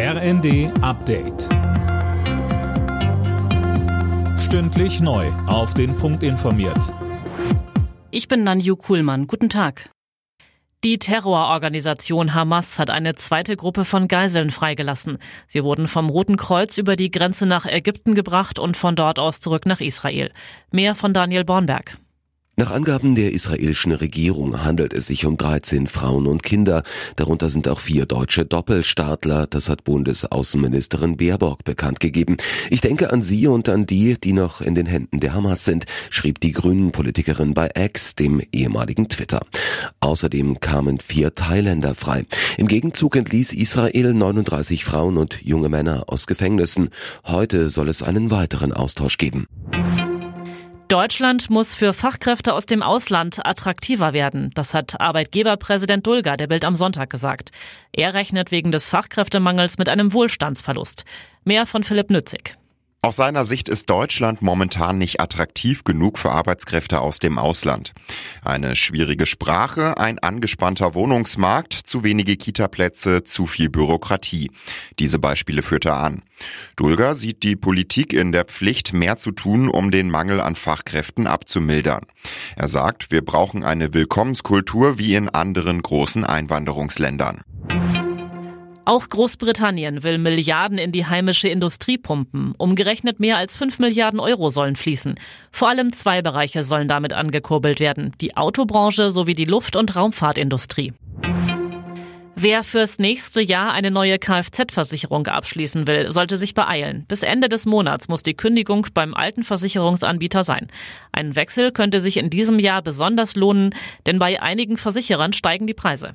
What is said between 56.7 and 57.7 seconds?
Sonntag gesagt.